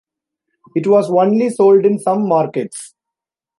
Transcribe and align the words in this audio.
It 0.75 0.87
was 0.87 1.11
only 1.11 1.51
sold 1.51 1.85
in 1.85 1.99
some 1.99 2.27
markets. 2.27 2.95